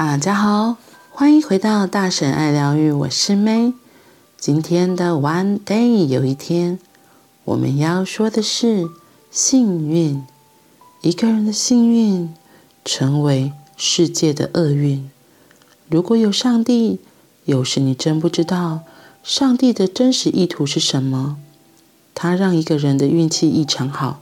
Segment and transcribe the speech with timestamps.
[0.00, 0.76] 大家好，
[1.10, 3.74] 欢迎回到大婶爱疗愈，我是 May。
[4.36, 6.78] 今天的 One Day 有一天，
[7.42, 8.88] 我们要说的是
[9.32, 10.24] 幸运。
[11.02, 12.32] 一个人的幸运，
[12.84, 15.10] 成为世界的厄运。
[15.88, 17.00] 如果有上帝，
[17.44, 18.82] 有时你真不知道
[19.24, 21.38] 上帝的真实意图是什么。
[22.14, 24.20] 他让一个人的运气异常好，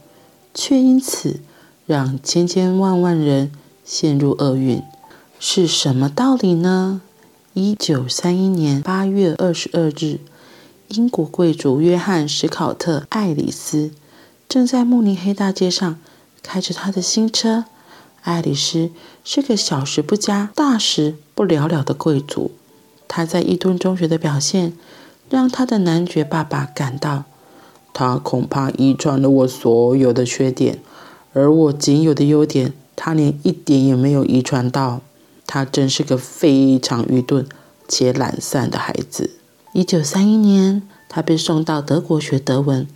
[0.55, 1.41] 却因此
[1.85, 3.53] 让千千万万人
[3.85, 4.83] 陷入厄运。
[5.39, 7.03] 是什么道理呢？
[7.53, 10.19] 一九三一年八月二十二日，
[10.89, 13.91] 英国贵族约翰·史考特·爱丽丝
[14.49, 15.99] 正在慕尼黑大街上
[16.43, 17.67] 开着他的新车。
[18.23, 18.91] 爱丽丝
[19.25, 22.51] 是个小时不加，大时不了了的贵族。
[23.07, 24.73] 她在伊顿中学的表现
[25.29, 27.25] 让她的男爵爸爸感到，
[27.93, 30.81] 他恐怕遗传了我所有的缺点，
[31.35, 35.03] 而我仅有的优点，他连一点也没有遗传到。
[35.47, 37.47] 他真是个非常愚钝
[37.87, 39.31] 且懒散的孩子。
[39.73, 42.87] 一九三一年，他被送到德国学德文。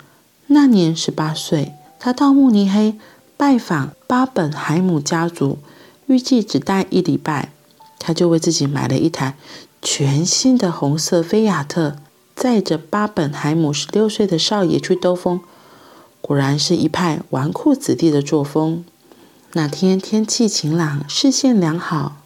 [0.47, 2.99] 那年十八岁，他到慕尼黑
[3.37, 5.59] 拜访巴本海姆家族，
[6.07, 7.53] 预计只待一礼拜。
[7.99, 9.37] 他就为自己买了一台
[9.83, 11.97] 全新的红色菲亚特，
[12.35, 15.41] 载着巴本海姆十六岁的少爷去兜风。
[16.23, 18.85] 果然是一派纨绔子弟的作风。
[19.53, 22.20] 那天天气晴朗，视线良好。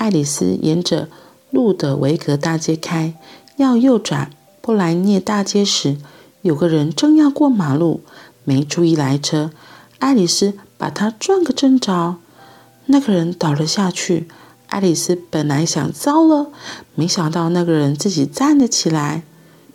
[0.00, 1.10] 爱丽丝沿着
[1.50, 3.12] 路德维格大街开，
[3.56, 4.30] 要右转
[4.62, 5.98] 布莱涅大街时，
[6.40, 8.00] 有个人正要过马路，
[8.44, 9.50] 没注意来车，
[9.98, 12.16] 爱丽丝把他撞个正着，
[12.86, 14.26] 那个人倒了下去。
[14.68, 16.50] 爱丽丝本来想糟了，
[16.94, 19.24] 没想到那个人自己站了起来，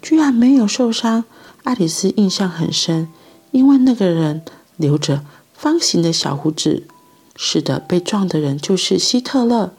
[0.01, 1.25] 居然没有受伤。
[1.63, 3.09] 爱丽丝印象很深，
[3.51, 4.41] 因为那个人
[4.77, 6.87] 留着方形的小胡子。
[7.35, 9.73] 是的，被撞的人就是希特勒。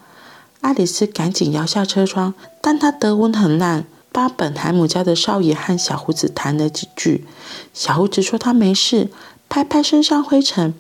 [0.67, 3.85] 爱丽丝赶紧摇下车窗，但她德文很烂。
[4.11, 7.24] 巴本海姆家的少爷和小胡子谈了几句，
[7.73, 9.08] 小胡子说他没事，
[9.48, 10.74] 拍拍身上灰尘，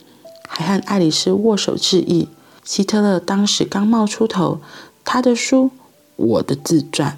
[0.48, 2.28] 还和爱丽丝握手致意。
[2.64, 4.60] 希特勒当时刚冒出头，
[5.04, 5.66] 他的书
[6.16, 7.12] 《我的自传》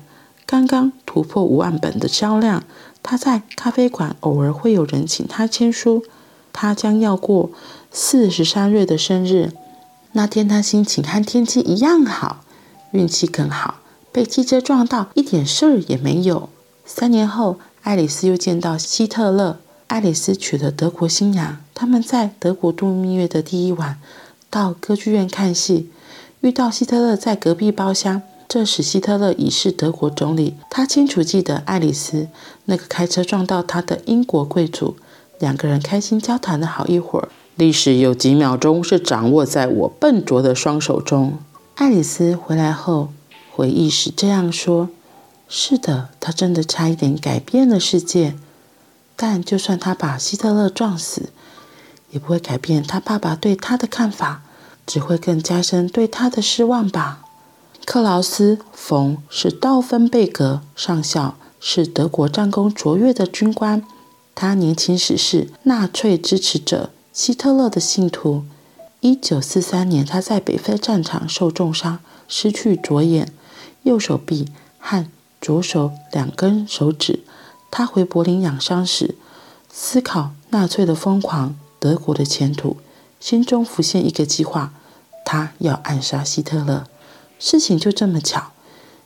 [0.45, 2.65] 刚刚突破五万本的销量，
[3.03, 6.05] 他在咖啡馆偶尔会有人请他签书。
[6.53, 7.51] 他将要过
[7.91, 9.53] 四十三岁的生日，
[10.13, 12.45] 那天他心情和天气一样好。
[12.93, 16.49] 运气更好，被汽车撞到一点事儿也没有。
[16.85, 19.59] 三年后，爱丽丝又见到希特勒。
[19.89, 23.99] 爱丽丝娶了德国新娘，他们在德国度蜜月的第一晚，
[24.51, 25.91] 到歌剧院看戏，
[26.41, 28.23] 遇到希特勒在隔壁包厢。
[28.47, 30.55] 这时，希特勒已是德国总理。
[30.71, 32.29] 他清楚记得爱丽丝
[32.65, 34.97] 那个开车撞到他的英国贵族。
[35.39, 37.29] 两个人开心交谈了好一会儿。
[37.57, 41.39] 历史有几秒钟是掌握在我笨拙的双手中。
[41.79, 43.11] 爱丽丝回来后
[43.53, 44.89] 回忆是这样说
[45.49, 48.35] ：“是的，她真的差一点改变了世界。
[49.15, 51.29] 但就算她把希特勒撞死，
[52.11, 54.43] 也不会改变她爸爸对她的看法，
[54.85, 57.23] 只会更加深对她的失望吧。”
[57.87, 63.85] 克劳斯·冯·是道芬贝格上校是德国战功卓越的军官，
[64.35, 68.43] 他年轻时是纳粹支持者，希特勒的信徒。
[69.01, 73.33] 一九四三年，他在北非战场受重伤，失去左眼、
[73.85, 74.49] 右手臂
[74.81, 75.07] 和
[75.41, 77.21] 左手两根手指。
[77.71, 79.15] 他回柏林养伤时，
[79.73, 82.79] 思考纳粹的疯狂、德国的前途，
[83.21, 84.73] 心中浮现一个计划：
[85.25, 86.85] 他要暗杀希特勒。
[87.39, 88.51] 事情就这么巧，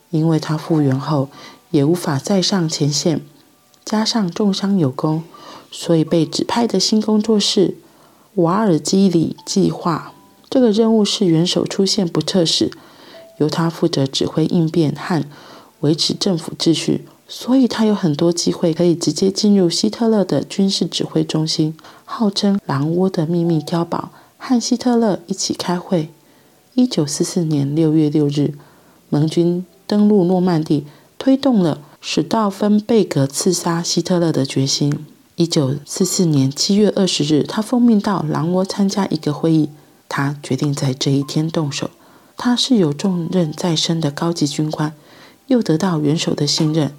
[0.09, 1.29] 因为他复原后
[1.69, 3.21] 也无法再上前线，
[3.85, 5.23] 加上重伤有功，
[5.69, 7.77] 所以被指派的新工作是。
[8.35, 10.13] 瓦尔基里计划
[10.49, 12.71] 这个任务是元首出现不测时，
[13.37, 15.23] 由他负责指挥应变和
[15.81, 26.09] 维持政府秩序，所以他有很多机会可以直接进入希特勒的军事指挥中心，号称“狼窝”的秘密碉堡，和希特勒一起开会。
[26.73, 28.53] 一九四四年六月六日，
[29.09, 30.85] 盟军登陆诺曼底，
[31.19, 35.05] 推动了史道芬贝格刺杀希特勒的决心。
[35.35, 39.69] 一九四四年七月二十日，他奉命到狼窝参加一个会议。
[40.07, 41.89] 他决定在这一天动手。
[42.37, 44.93] 他是有重任在身的高级军官，
[45.47, 46.95] 又得到元首的信任，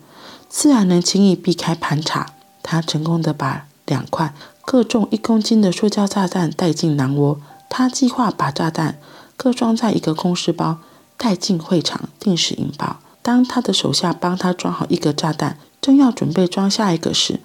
[0.49, 2.33] 自然能轻易避开盘查。
[2.63, 7.41] 他成功地把两块各重一公斤的塑胶炸弹带进狼窝。
[7.69, 8.99] 他计划把炸弹
[9.37, 10.79] 各装在一个公事包，
[11.17, 12.99] 带进会场，定时引爆。
[13.23, 17.41] 当他的手下帮他装好一个炸弹，正要准备装下一个时，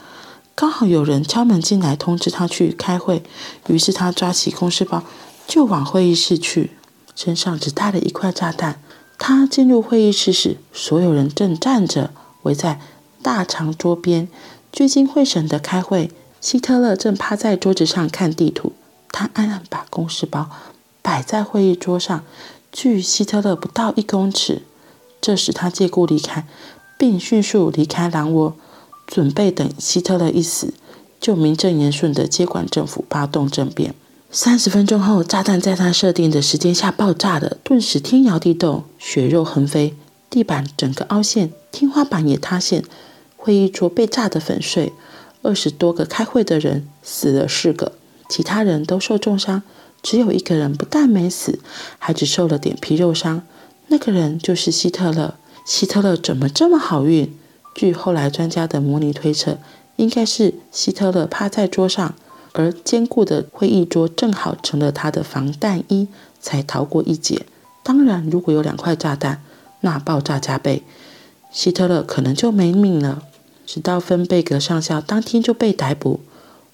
[0.59, 3.23] 刚好有人敲门进来通知他去开会，
[3.67, 5.01] 于是他抓起公事包
[5.47, 6.71] 就往会议室去，
[7.15, 8.81] 身上只带了一块炸弹。
[9.17, 12.11] 他进入会议室时，所有人正站着
[12.41, 12.81] 围在
[13.23, 14.27] 大长桌边，
[14.69, 16.11] 聚精会神地开会。
[16.41, 18.73] 希特勒正趴在桌子上看地图，
[19.13, 20.49] 他暗暗把公事包
[21.01, 22.25] 摆在会议桌上，
[22.69, 24.63] 距希特勒不到一公尺。
[25.21, 26.45] 这时他借故离开，
[26.97, 28.57] 并迅速离开狼窝，
[29.09, 30.71] 准备等希特勒一死，
[31.19, 33.95] 就名正言顺地接管政府，发动政变。
[34.31, 39.95] 三十分钟后，炸弹在他设定的时间下爆炸了，顿时天摇地动，血肉横飞，
[40.29, 42.83] 地板整个凹陷，天花板也塌陷，
[43.35, 44.93] 会议桌被炸得粉碎。
[45.41, 47.93] 二十多个开会的人死了四个，
[48.29, 49.63] 其他人都受重伤，
[50.03, 51.57] 只有一个人不但没死，
[51.97, 53.41] 还只受了点皮肉伤。
[53.87, 55.33] 那个人就是希特勒。
[55.65, 57.33] 希特勒怎么这么好运？
[57.73, 59.57] 据后来专家的模拟推测，
[59.95, 62.15] 应该是希特勒趴在桌上，
[62.53, 66.07] 而坚固的会议桌正好成了他的防弹衣，
[66.41, 67.45] 才逃过一劫。
[67.83, 69.41] 当然，如果有两块炸弹，
[69.81, 70.83] 那爆炸加倍，
[71.51, 73.23] 希特勒可能就没命了。
[73.65, 76.21] 史道芬贝格上校当天就被逮捕，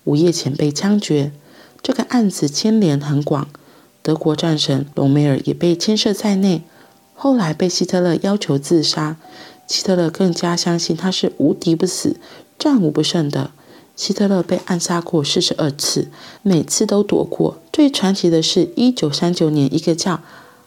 [0.05, 1.31] 午夜前被枪决。
[1.83, 3.47] 这个案子牵连很广，
[4.01, 6.63] 德国战神隆美尔也被牵涉在内。
[7.13, 9.17] 后来被希特勒要求自杀，
[9.67, 12.17] 希特勒更加相信他是无敌不死、
[12.57, 13.51] 战无不胜的。
[13.95, 16.09] 希特勒被暗杀过四十二次，
[16.41, 17.57] 每次都躲过。
[17.71, 20.21] 最传奇的是，一九三九年，一个叫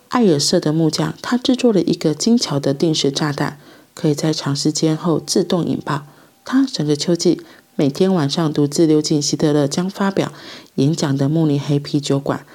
[0.08, 3.60] 艾尔瑟的木匠，他制作了一个精巧的定时炸弹，
[3.94, 6.06] 可以在长时间后自动引爆。
[6.46, 7.42] 他整个秋季
[7.76, 10.32] 每天晚上独自溜进希特勒将发表
[10.76, 12.46] 演讲的慕尼黑啤酒馆，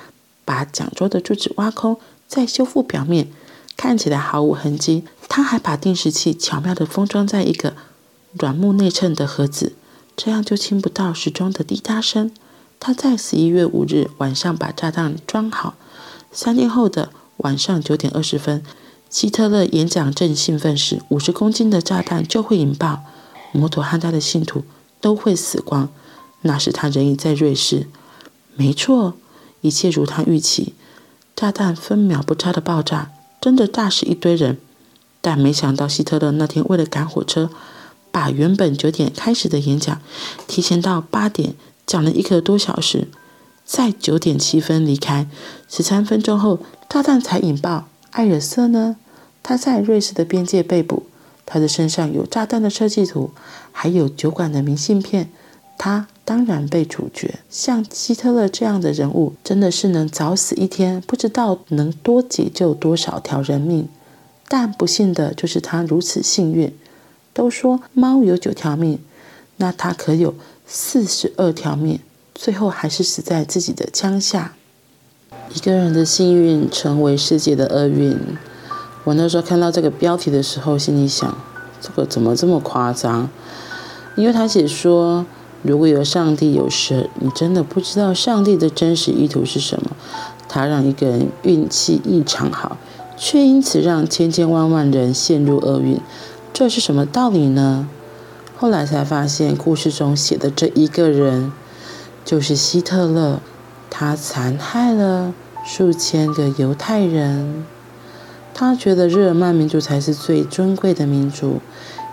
[0.43, 1.97] 把讲桌的柱子挖空，
[2.27, 3.27] 再修复表面，
[3.75, 5.03] 看起来毫无痕迹。
[5.27, 7.73] 他还把定时器巧妙地封装在一个
[8.39, 9.73] 软木内衬的盒子，
[10.15, 12.31] 这样就听不到时钟的滴答声。
[12.79, 15.75] 他在十一月五日晚上把炸弹装好，
[16.31, 18.63] 三天后的晚上九点二十分，
[19.09, 23.03] 希特勒演讲正兴奋时，五十公斤的炸弹就会引爆。
[23.53, 24.63] 摩托和他的信徒
[24.99, 25.89] 都会死光。
[26.41, 27.87] 那时他仍已在瑞士。
[28.55, 29.13] 没错，
[29.61, 30.73] 一切如他预期，
[31.35, 33.11] 炸弹分秒不差的爆炸，
[33.43, 34.57] 真的炸死一堆人。
[35.19, 37.49] 但没想到希特勒那天为了赶火车，
[38.09, 40.01] 把原本九点开始的演讲
[40.47, 41.55] 提前到八点，
[41.85, 43.09] 讲了一个多小时，
[43.65, 45.27] 在九点七分离开。
[45.67, 47.89] 十三分钟后，炸弹才引爆。
[48.11, 48.95] 艾尔瑟呢？
[49.41, 51.07] 他在瑞士的边界被捕。
[51.45, 53.31] 他的身上有炸弹的设计图，
[53.73, 55.29] 还有酒馆的明信片。
[55.77, 57.39] 他当然被处决。
[57.49, 63.87] 像希特勒这样的人物，真的是能早死一天，不知道能多解救多少条人命。
[64.47, 66.73] 但不幸的就是他如此幸运。
[67.33, 68.99] 都说猫有九条命，
[69.57, 70.35] 那他可有
[70.67, 71.99] 四十二条命，
[72.35, 74.53] 最后还是死在自己的枪下。
[75.55, 78.15] 一个人的幸运成为世界的厄运。
[79.03, 81.35] 我那时候看到这个标题的时候，心里想：
[81.81, 83.27] 这个怎么这么夸张？
[84.15, 85.25] 因为他写说，
[85.63, 89.91] 如果有上帝有神，你真的不知道上帝的真实意图是什么。
[90.47, 92.77] 他让一个人运气异常好，
[93.17, 95.99] 却因此让千千万万人陷入厄运，
[96.53, 97.87] 这是什么道理呢？
[98.55, 101.51] 后来才发现，故事中写的这一个人，
[102.23, 103.39] 就是希特勒，
[103.89, 105.33] 他残害了
[105.65, 107.65] 数千个犹太人。
[108.53, 111.59] 他觉得日耳曼民族才是最尊贵的民族，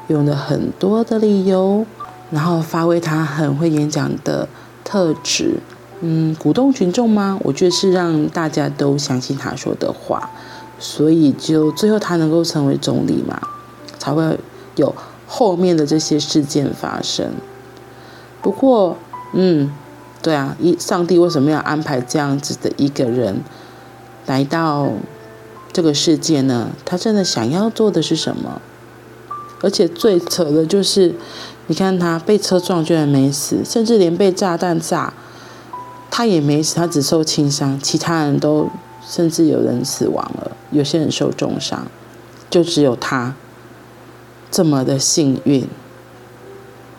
[0.09, 1.85] 用了很多的理由，
[2.31, 4.49] 然后发挥他很会演讲的
[4.85, 5.59] 特质，
[6.01, 7.39] 嗯，鼓动群众吗？
[7.43, 10.31] 我觉得是让大家都相信他说的话，
[10.79, 13.41] 所以就最后他能够成为总理嘛，
[13.99, 14.39] 才会
[14.77, 14.95] 有
[15.27, 17.33] 后面的这些事件发生。
[18.41, 18.97] 不过，
[19.35, 19.71] 嗯，
[20.23, 23.43] 对啊，一上帝为什么要安排这样子的一个人
[24.27, 24.91] 来到？
[25.73, 28.61] 这个世界呢，他真的想要做的是什么？
[29.61, 31.15] 而且最扯的就是，
[31.71, 35.15] 你看他被车撞居然没死，甚至连被炸弹炸，
[36.11, 38.69] 他也没死，他只受轻伤，其他人都
[39.07, 41.87] 甚至有人死亡了，有些人受重伤，
[42.51, 43.37] 就只有他
[44.51, 45.65] 这么的幸运。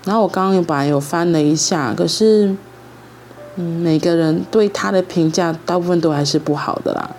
[0.05, 2.55] 然后我刚刚又本来有翻了一下，可是，
[3.57, 7.11] 嗯，每个人对他的评价大部分都还是不好的啦。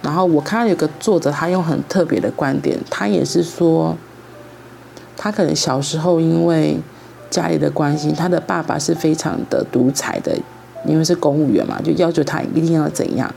[0.00, 3.96] 然后我看到有个作者，他用很特别的观点，他也是说，
[5.16, 6.78] 他可能小时候因为
[7.30, 10.36] 家里的关系，他的爸爸是非常的独裁的，
[10.84, 13.32] 因为是公务员嘛，就要求他一定要怎样。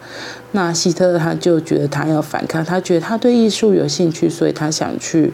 [0.51, 5.31] 那希特他就觉得他要反抗，他觉得他对艺术有兴趣，所以他想去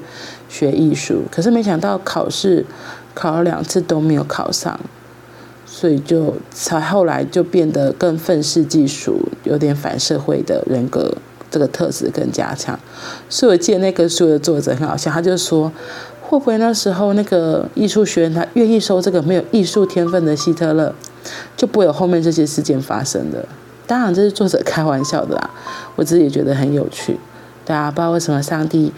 [0.47, 2.65] 学艺术，可是没想到考试
[3.13, 4.79] 考了两次都没有考上。
[5.71, 11.15] 所以就才后来就变得更愤世嫉俗，有点反社会的人格
[11.51, 12.77] 这个特质更加强。
[13.29, 15.71] 所以我记得那个书的作者很好笑，他就说，
[16.29, 20.93] 会不会那时候那个艺术学院他愿意收这个没有艺术天分的希特勒，
[21.57, 23.43] 就不会有后面这些事件发生的。
[23.87, 25.49] 当然这是作者开玩笑的啦，
[25.95, 27.19] 我自己也觉得很有趣。
[27.65, 28.93] 对啊不知道为什么上帝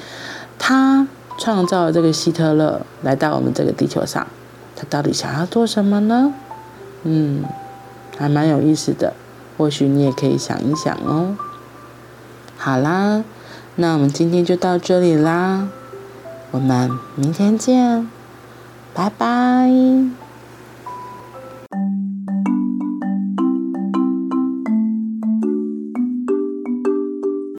[0.60, 1.08] 他
[1.38, 4.28] 创造了这个希特勒来到我们这个地球上，
[4.76, 6.34] 他到底想要做什么呢？
[7.04, 7.46] 嗯，
[8.18, 9.14] 还蛮有意思的，
[9.58, 11.38] 或许你也可以想一想哦。
[12.58, 13.24] 好啦，
[13.76, 15.70] 那我们今天就到这里啦，
[16.52, 18.08] 我们明天见，
[18.94, 20.21] 拜拜。